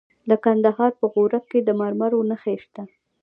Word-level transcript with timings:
د 0.29 0.31
کندهار 0.43 0.91
په 0.99 1.05
غورک 1.13 1.43
کې 1.51 1.59
د 1.63 1.69
مرمرو 1.79 2.27
نښې 2.29 2.55
شته. 2.63 2.83